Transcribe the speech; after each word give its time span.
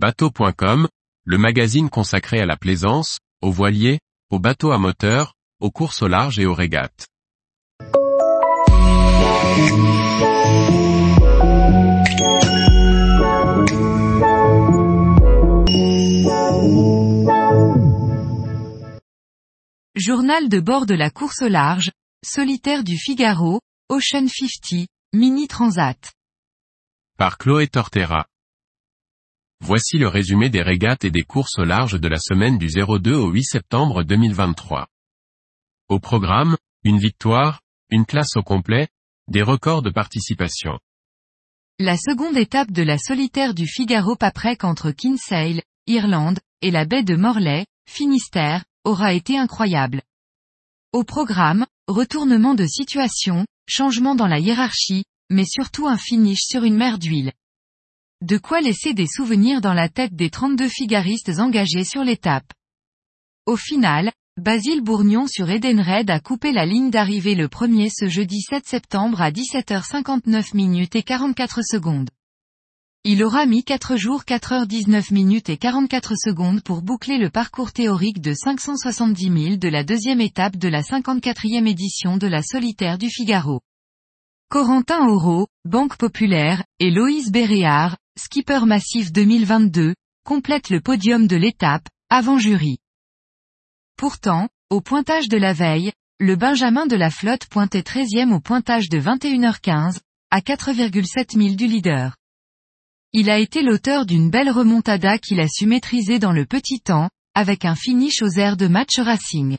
Bateau.com, 0.00 0.86
le 1.24 1.38
magazine 1.38 1.90
consacré 1.90 2.38
à 2.38 2.46
la 2.46 2.56
plaisance, 2.56 3.18
aux 3.42 3.50
voiliers, 3.50 3.98
aux 4.30 4.38
bateaux 4.38 4.70
à 4.70 4.78
moteur, 4.78 5.34
aux 5.58 5.72
courses 5.72 6.02
au 6.02 6.06
large 6.06 6.38
et 6.38 6.46
aux 6.46 6.54
régates. 6.54 7.08
Journal 19.96 20.48
de 20.48 20.60
bord 20.60 20.86
de 20.86 20.94
la 20.94 21.10
course 21.10 21.42
au 21.42 21.48
large, 21.48 21.90
solitaire 22.24 22.84
du 22.84 22.96
Figaro, 22.96 23.60
Ocean 23.88 24.28
50, 24.28 24.86
Mini 25.12 25.48
Transat. 25.48 26.12
Par 27.16 27.36
Chloé 27.36 27.66
Tortera. 27.66 28.26
Voici 29.68 29.98
le 29.98 30.08
résumé 30.08 30.48
des 30.48 30.62
régates 30.62 31.04
et 31.04 31.10
des 31.10 31.24
courses 31.24 31.58
au 31.58 31.64
large 31.64 32.00
de 32.00 32.08
la 32.08 32.18
semaine 32.18 32.56
du 32.56 32.68
02 32.68 33.12
au 33.12 33.30
8 33.30 33.44
septembre 33.44 34.02
2023. 34.02 34.86
Au 35.90 36.00
programme, 36.00 36.56
une 36.84 36.96
victoire, 36.96 37.60
une 37.90 38.06
classe 38.06 38.34
au 38.36 38.42
complet, 38.42 38.88
des 39.30 39.42
records 39.42 39.82
de 39.82 39.90
participation. 39.90 40.78
La 41.78 41.98
seconde 41.98 42.38
étape 42.38 42.72
de 42.72 42.82
la 42.82 42.96
solitaire 42.96 43.52
du 43.52 43.66
Figaro 43.66 44.16
Paprec 44.16 44.64
entre 44.64 44.90
Kinsale, 44.90 45.60
Irlande, 45.86 46.40
et 46.62 46.70
la 46.70 46.86
baie 46.86 47.02
de 47.02 47.14
Morlaix, 47.16 47.66
Finistère, 47.86 48.64
aura 48.84 49.12
été 49.12 49.36
incroyable. 49.36 50.00
Au 50.94 51.04
programme, 51.04 51.66
retournement 51.88 52.54
de 52.54 52.64
situation, 52.64 53.44
changement 53.68 54.14
dans 54.14 54.28
la 54.28 54.38
hiérarchie, 54.38 55.04
mais 55.28 55.44
surtout 55.44 55.86
un 55.86 55.98
finish 55.98 56.40
sur 56.40 56.64
une 56.64 56.76
mer 56.78 56.98
d'huile. 56.98 57.34
De 58.20 58.36
quoi 58.36 58.60
laisser 58.60 58.94
des 58.94 59.06
souvenirs 59.06 59.60
dans 59.60 59.74
la 59.74 59.88
tête 59.88 60.16
des 60.16 60.28
32 60.28 60.68
figaristes 60.68 61.38
engagés 61.38 61.84
sur 61.84 62.02
l'étape. 62.02 62.52
Au 63.46 63.54
final, 63.54 64.10
Basile 64.36 64.82
Bourgnon 64.82 65.28
sur 65.28 65.48
Edenred 65.48 66.10
a 66.10 66.18
coupé 66.18 66.50
la 66.50 66.66
ligne 66.66 66.90
d'arrivée 66.90 67.36
le 67.36 67.46
premier 67.46 67.90
ce 67.90 68.08
jeudi 68.08 68.40
7 68.40 68.66
septembre 68.66 69.22
à 69.22 69.30
17h59 69.30 70.56
minutes 70.56 70.96
et 70.96 71.04
44 71.04 71.60
secondes. 71.62 72.10
Il 73.04 73.22
aura 73.22 73.46
mis 73.46 73.62
4 73.62 73.96
jours 73.96 74.24
4h19 74.24 75.14
minutes 75.14 75.48
et 75.48 75.56
44 75.56 76.14
secondes 76.16 76.60
pour 76.62 76.82
boucler 76.82 77.18
le 77.18 77.30
parcours 77.30 77.72
théorique 77.72 78.20
de 78.20 78.34
570 78.34 79.44
000 79.44 79.56
de 79.58 79.68
la 79.68 79.84
deuxième 79.84 80.20
étape 80.20 80.56
de 80.56 80.68
la 80.68 80.82
54e 80.82 81.68
édition 81.68 82.16
de 82.16 82.26
la 82.26 82.42
solitaire 82.42 82.98
du 82.98 83.10
Figaro. 83.10 83.60
Corentin 84.50 85.06
Auro, 85.06 85.46
Banque 85.64 85.96
Populaire, 85.98 86.64
et 86.80 86.90
Loïs 86.90 87.30
Béréard, 87.30 87.96
Skipper 88.18 88.66
Massif 88.66 89.12
2022, 89.12 89.94
complètent 90.24 90.70
le 90.70 90.80
podium 90.80 91.28
de 91.28 91.36
l'étape, 91.36 91.86
avant 92.10 92.36
jury. 92.36 92.78
Pourtant, 93.96 94.48
au 94.70 94.80
pointage 94.80 95.28
de 95.28 95.36
la 95.36 95.52
veille, 95.52 95.92
le 96.18 96.34
Benjamin 96.34 96.86
de 96.86 96.96
la 96.96 97.10
flotte 97.10 97.46
pointait 97.46 97.82
13e 97.82 98.32
au 98.32 98.40
pointage 98.40 98.88
de 98.88 98.98
21h15, 98.98 100.00
à 100.32 100.40
4,7 100.40 101.40
000 101.40 101.54
du 101.54 101.68
leader. 101.68 102.16
Il 103.12 103.30
a 103.30 103.38
été 103.38 103.62
l'auteur 103.62 104.04
d'une 104.04 104.30
belle 104.30 104.50
remontada 104.50 105.18
qu'il 105.18 105.38
a 105.38 105.46
su 105.46 105.66
maîtriser 105.66 106.18
dans 106.18 106.32
le 106.32 106.44
petit 106.44 106.80
temps, 106.80 107.10
avec 107.34 107.64
un 107.64 107.76
finish 107.76 108.20
aux 108.20 108.36
airs 108.36 108.56
de 108.56 108.66
match 108.66 108.98
racing. 108.98 109.58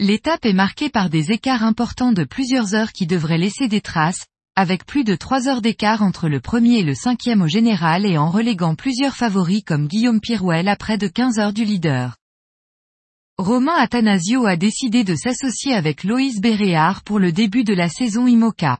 L'étape 0.00 0.46
est 0.46 0.54
marquée 0.54 0.88
par 0.88 1.10
des 1.10 1.32
écarts 1.32 1.64
importants 1.64 2.12
de 2.12 2.24
plusieurs 2.24 2.74
heures 2.74 2.92
qui 2.92 3.06
devraient 3.06 3.36
laisser 3.36 3.68
des 3.68 3.82
traces, 3.82 4.24
avec 4.56 4.86
plus 4.86 5.04
de 5.04 5.14
3 5.14 5.48
heures 5.48 5.60
d'écart 5.60 6.02
entre 6.02 6.30
le 6.30 6.40
premier 6.40 6.78
et 6.78 6.82
le 6.82 6.94
cinquième 6.94 7.42
au 7.42 7.46
général 7.46 8.06
et 8.06 8.16
en 8.16 8.30
reléguant 8.30 8.74
plusieurs 8.74 9.14
favoris 9.14 9.62
comme 9.62 9.86
Guillaume 9.86 10.20
Pirouel 10.20 10.66
à 10.68 10.76
près 10.76 10.96
de 10.96 11.08
15 11.08 11.38
heures 11.38 11.52
du 11.52 11.64
leader. 11.64 12.16
Romain 13.36 13.74
Athanasio 13.76 14.46
a 14.46 14.56
décidé 14.56 15.04
de 15.04 15.14
s'associer 15.14 15.74
avec 15.74 16.04
Loïs 16.04 16.40
Béréard 16.40 17.02
pour 17.02 17.18
le 17.18 17.32
début 17.32 17.64
de 17.64 17.74
la 17.74 17.90
saison 17.90 18.26
IMOCA. 18.26 18.78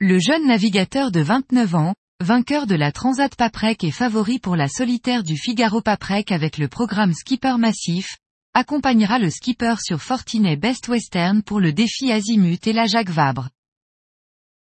Le 0.00 0.18
jeune 0.18 0.48
navigateur 0.48 1.12
de 1.12 1.20
29 1.20 1.74
ans, 1.76 1.94
vainqueur 2.20 2.66
de 2.66 2.74
la 2.74 2.90
Transat 2.90 3.32
Paprec 3.36 3.84
et 3.84 3.92
favori 3.92 4.40
pour 4.40 4.56
la 4.56 4.66
solitaire 4.66 5.22
du 5.22 5.36
Figaro 5.36 5.82
Paprec 5.82 6.32
avec 6.32 6.58
le 6.58 6.66
programme 6.66 7.12
Skipper 7.12 7.58
Massif, 7.58 8.16
accompagnera 8.54 9.20
le 9.20 9.30
skipper 9.30 9.76
sur 9.80 10.02
Fortinet 10.02 10.56
Best 10.56 10.88
Western 10.88 11.44
pour 11.44 11.60
le 11.60 11.72
défi 11.72 12.10
Azimut 12.10 12.66
et 12.66 12.72
la 12.72 12.86
Jacques 12.86 13.10
Vabre. 13.10 13.50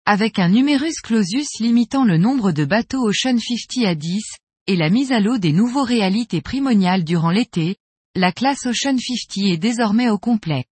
Avec 0.07 0.37
un 0.37 0.49
numerus 0.49 1.01
clausus 1.01 1.47
limitant 1.59 2.05
le 2.05 2.19
nombre 2.19 2.51
de 2.51 2.63
bateaux 2.63 3.09
Ocean 3.09 3.39
50 3.39 3.85
à 3.87 3.95
10, 3.95 4.21
et 4.67 4.75
la 4.75 4.91
mise 4.91 5.11
à 5.11 5.19
l'eau 5.19 5.39
des 5.39 5.51
nouveaux 5.51 5.83
réalités 5.83 6.41
primoniales 6.41 7.03
durant 7.03 7.31
l'été, 7.31 7.77
la 8.13 8.31
classe 8.31 8.67
Ocean 8.67 8.99
50 8.99 9.45
est 9.45 9.57
désormais 9.57 10.11
au 10.11 10.19
complet. 10.19 10.65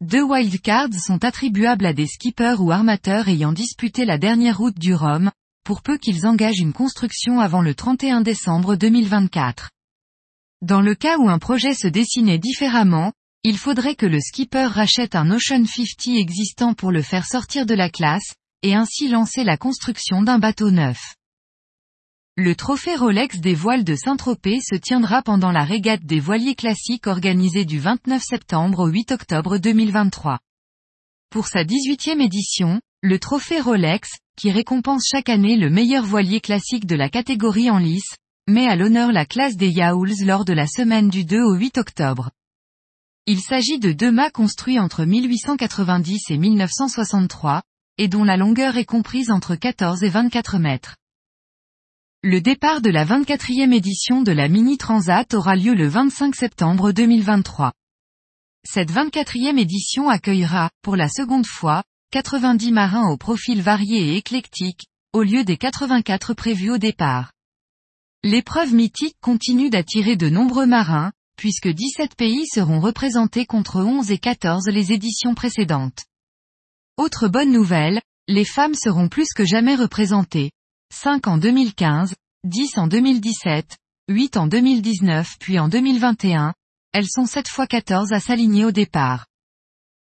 Deux 0.00 0.24
wildcards 0.24 0.94
sont 0.94 1.24
attribuables 1.24 1.86
à 1.86 1.92
des 1.92 2.08
skippers 2.08 2.56
ou 2.58 2.72
armateurs 2.72 3.28
ayant 3.28 3.52
disputé 3.52 4.04
la 4.04 4.18
dernière 4.18 4.58
route 4.58 4.78
du 4.80 4.94
Rhum, 4.94 5.30
pour 5.64 5.80
peu 5.80 5.96
qu'ils 5.96 6.26
engagent 6.26 6.58
une 6.58 6.72
construction 6.72 7.38
avant 7.38 7.62
le 7.62 7.76
31 7.76 8.20
décembre 8.20 8.74
2024. 8.74 9.70
Dans 10.60 10.80
le 10.80 10.96
cas 10.96 11.18
où 11.18 11.28
un 11.28 11.38
projet 11.38 11.72
se 11.72 11.86
dessinait 11.86 12.38
différemment, 12.38 13.12
il 13.42 13.56
faudrait 13.56 13.94
que 13.94 14.06
le 14.06 14.20
skipper 14.20 14.66
rachète 14.66 15.14
un 15.14 15.30
Ocean 15.30 15.64
50 15.64 16.18
existant 16.18 16.74
pour 16.74 16.92
le 16.92 17.00
faire 17.00 17.26
sortir 17.26 17.64
de 17.64 17.74
la 17.74 17.88
classe, 17.88 18.34
et 18.62 18.74
ainsi 18.74 19.08
lancer 19.08 19.44
la 19.44 19.56
construction 19.56 20.22
d'un 20.22 20.38
bateau 20.38 20.70
neuf. 20.70 21.14
Le 22.36 22.54
trophée 22.54 22.96
Rolex 22.96 23.40
des 23.40 23.54
voiles 23.54 23.84
de 23.84 23.94
Saint-Tropez 23.96 24.60
se 24.60 24.74
tiendra 24.76 25.22
pendant 25.22 25.52
la 25.52 25.64
régate 25.64 26.04
des 26.04 26.20
voiliers 26.20 26.54
classiques 26.54 27.06
organisée 27.06 27.64
du 27.64 27.78
29 27.78 28.22
septembre 28.22 28.80
au 28.80 28.86
8 28.88 29.12
octobre 29.12 29.56
2023. 29.56 30.38
Pour 31.30 31.48
sa 31.48 31.64
18e 31.64 32.20
édition, 32.20 32.80
le 33.02 33.18
trophée 33.18 33.60
Rolex, 33.60 34.10
qui 34.36 34.50
récompense 34.50 35.06
chaque 35.10 35.30
année 35.30 35.56
le 35.56 35.70
meilleur 35.70 36.04
voilier 36.04 36.40
classique 36.40 36.86
de 36.86 36.96
la 36.96 37.08
catégorie 37.08 37.70
en 37.70 37.78
lice, 37.78 38.16
met 38.48 38.66
à 38.66 38.76
l'honneur 38.76 39.12
la 39.12 39.24
classe 39.24 39.56
des 39.56 39.70
Yaouls 39.70 40.24
lors 40.24 40.44
de 40.44 40.52
la 40.52 40.66
semaine 40.66 41.08
du 41.08 41.24
2 41.24 41.40
au 41.42 41.54
8 41.54 41.78
octobre. 41.78 42.30
Il 43.32 43.38
s'agit 43.38 43.78
de 43.78 43.92
deux 43.92 44.10
mâts 44.10 44.32
construits 44.32 44.80
entre 44.80 45.04
1890 45.04 46.30
et 46.30 46.36
1963, 46.36 47.62
et 47.96 48.08
dont 48.08 48.24
la 48.24 48.36
longueur 48.36 48.76
est 48.76 48.84
comprise 48.84 49.30
entre 49.30 49.54
14 49.54 50.02
et 50.02 50.08
24 50.08 50.58
mètres. 50.58 50.96
Le 52.24 52.40
départ 52.40 52.80
de 52.80 52.90
la 52.90 53.04
24e 53.04 53.72
édition 53.72 54.22
de 54.22 54.32
la 54.32 54.48
Mini 54.48 54.78
Transat 54.78 55.32
aura 55.32 55.54
lieu 55.54 55.74
le 55.74 55.86
25 55.86 56.34
septembre 56.34 56.90
2023. 56.90 57.72
Cette 58.68 58.90
24e 58.90 59.58
édition 59.58 60.08
accueillera, 60.08 60.68
pour 60.82 60.96
la 60.96 61.08
seconde 61.08 61.46
fois, 61.46 61.84
90 62.10 62.72
marins 62.72 63.08
au 63.12 63.16
profil 63.16 63.62
varié 63.62 64.08
et 64.08 64.16
éclectique, 64.16 64.86
au 65.12 65.22
lieu 65.22 65.44
des 65.44 65.56
84 65.56 66.34
prévus 66.34 66.72
au 66.72 66.78
départ. 66.78 67.30
L'épreuve 68.24 68.74
mythique 68.74 69.14
continue 69.20 69.70
d'attirer 69.70 70.16
de 70.16 70.28
nombreux 70.28 70.66
marins, 70.66 71.12
puisque 71.40 71.68
17 71.68 72.16
pays 72.16 72.46
seront 72.46 72.80
représentés 72.80 73.46
contre 73.46 73.80
11 73.80 74.10
et 74.10 74.18
14 74.18 74.66
les 74.66 74.92
éditions 74.92 75.34
précédentes. 75.34 76.04
Autre 76.98 77.28
bonne 77.28 77.50
nouvelle, 77.50 78.02
les 78.28 78.44
femmes 78.44 78.74
seront 78.74 79.08
plus 79.08 79.32
que 79.34 79.46
jamais 79.46 79.74
représentées. 79.74 80.50
5 80.92 81.26
en 81.28 81.38
2015, 81.38 82.14
10 82.44 82.76
en 82.76 82.88
2017, 82.88 83.78
8 84.08 84.36
en 84.36 84.48
2019 84.48 85.36
puis 85.40 85.58
en 85.58 85.70
2021, 85.70 86.52
elles 86.92 87.08
sont 87.08 87.24
7 87.24 87.48
fois 87.48 87.66
14 87.66 88.12
à 88.12 88.20
s'aligner 88.20 88.66
au 88.66 88.70
départ. 88.70 89.24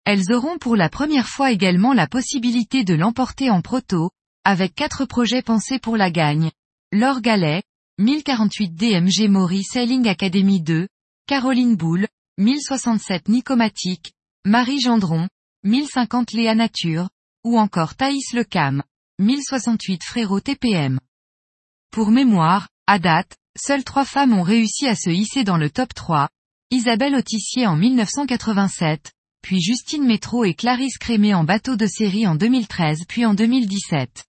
Elles 0.07 0.33
auront 0.33 0.57
pour 0.57 0.77
la 0.77 0.89
première 0.89 1.29
fois 1.29 1.53
également 1.53 1.93
la 1.93 2.07
possibilité 2.07 2.85
de 2.85 2.95
l'emporter 2.95 3.51
en 3.51 3.61
proto, 3.61 4.09
avec 4.45 4.75
quatre 4.75 5.05
projets 5.05 5.43
pensés 5.43 5.79
pour 5.79 5.99
la 5.99 6.11
gagne. 6.11 6.51
Laure 6.91 7.21
Gallet, 7.21 7.65
1048 7.99 8.71
DMG 8.71 9.29
Maury 9.29 9.63
Sailing 9.63 10.09
Academy 10.09 10.63
2, 10.63 10.89
Caroline 11.29 11.77
Boulle, 11.77 12.09
1067 12.39 13.29
Nicomatique, 13.29 14.15
Marie 14.47 14.81
Gendron, 14.81 15.29
1050 15.63 16.33
Léa 16.33 16.55
Nature, 16.55 17.11
ou 17.45 17.59
encore 17.59 17.97
Thaïs 17.97 18.33
Lecam, 18.33 18.83
1068 19.19 20.05
Frérot 20.05 20.41
TPM. 20.41 20.99
Pour 21.91 22.11
mémoire, 22.11 22.69
à 22.87 22.99
date, 22.99 23.37
seules 23.59 23.85
trois 23.85 24.07
femmes 24.07 24.33
ont 24.33 24.43
réussi 24.43 24.87
à 24.87 24.95
se 24.95 25.11
hisser 25.11 25.45
dans 25.45 25.59
le 25.59 25.69
top 25.69 25.93
3, 25.93 26.31
Isabelle 26.71 27.15
Autissier 27.15 27.67
en 27.67 27.77
1987, 27.77 29.13
puis 29.43 29.61
Justine 29.61 30.07
Métro 30.07 30.47
et 30.47 30.55
Clarisse 30.55 30.97
Crémé 30.97 31.35
en 31.35 31.45
bateau 31.45 31.77
de 31.77 31.87
série 31.87 32.27
en 32.27 32.37
2013 32.37 33.01
puis 33.07 33.27
en 33.27 33.35
2017. 33.35 34.25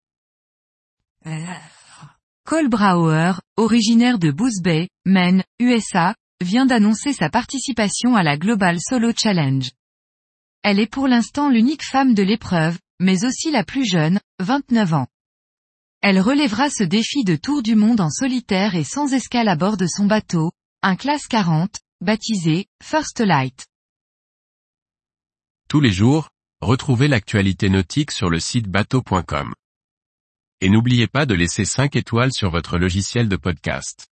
Cole 2.44 2.68
Brauer, 2.68 3.40
originaire 3.56 4.20
de 4.20 4.32
Boos 4.32 4.60
Bay, 4.62 4.90
Maine, 5.06 5.46
USA, 5.62 6.14
vient 6.42 6.66
d'annoncer 6.66 7.14
sa 7.14 7.30
participation 7.30 8.16
à 8.16 8.24
la 8.24 8.38
Global 8.38 8.80
Solo 8.80 9.12
Challenge. 9.16 9.72
Elle 10.64 10.80
est 10.80 10.92
pour 10.92 11.08
l'instant 11.08 11.50
l'unique 11.50 11.84
femme 11.84 12.14
de 12.14 12.24
l'épreuve, 12.24 12.78
mais 13.00 13.26
aussi 13.26 13.52
la 13.52 13.64
plus 13.64 13.86
jeune, 13.86 14.20
29 14.40 14.94
ans. 14.94 15.08
Elle 16.02 16.20
relèvera 16.20 16.70
ce 16.70 16.84
défi 16.84 17.24
de 17.24 17.36
tour 17.36 17.62
du 17.62 17.76
monde 17.76 18.02
en 18.02 18.10
solitaire 18.10 18.76
et 18.76 18.84
sans 18.84 19.14
escale 19.14 19.50
à 19.50 19.56
bord 19.56 19.78
de 19.78 19.88
son 19.88 20.06
bateau, 20.06 20.52
un 20.82 20.96
classe 20.96 21.28
40, 21.28 21.80
baptisé 22.02 22.68
First 22.82 23.20
Light. 23.20 23.68
Tous 25.70 25.82
les 25.82 25.92
jours, 25.92 26.30
retrouvez 26.62 27.08
l'actualité 27.08 27.70
nautique 27.70 28.12
sur 28.12 28.30
le 28.30 28.40
site 28.40 28.68
bateau.com. 28.68 29.54
Et 30.62 30.70
n'oubliez 30.70 31.08
pas 31.08 31.26
de 31.26 31.36
laisser 31.36 31.64
5 31.64 31.96
étoiles 31.96 32.34
sur 32.34 32.50
votre 32.50 32.78
logiciel 32.78 33.30
de 33.30 33.36
podcast. 33.38 34.09